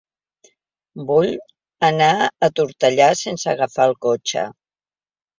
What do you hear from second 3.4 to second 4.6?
agafar el cotxe.